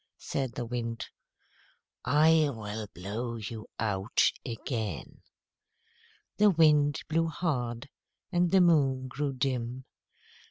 [0.17, 1.09] Said the Wind
[2.03, 5.21] "I will blow you out again."
[6.37, 7.87] The Wind blew hard,
[8.31, 9.85] and the Moon grew dim.